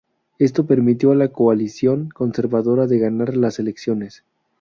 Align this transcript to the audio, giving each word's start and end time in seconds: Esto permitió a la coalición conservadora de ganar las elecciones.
Esto 0.39 0.65
permitió 0.65 1.11
a 1.11 1.15
la 1.15 1.27
coalición 1.27 2.09
conservadora 2.09 2.87
de 2.87 2.97
ganar 2.97 3.37
las 3.37 3.59
elecciones. 3.59 4.23